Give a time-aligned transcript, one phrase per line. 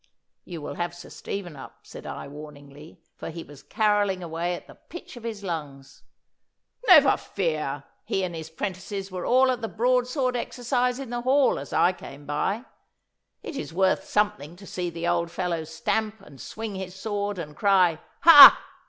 [0.45, 4.65] 'You will have Sir Stephen up,' said I warningly, for he was carolling away at
[4.65, 6.01] the pitch of his lungs.
[6.87, 7.83] 'Never fear!
[8.03, 11.71] He and his 'prentices were all at the broad sword exercise in the hall as
[11.71, 12.65] I came by.
[13.43, 17.55] It is worth something to see the old fellow stamp, and swing his sword, and
[17.55, 18.59] cry, "Ha!"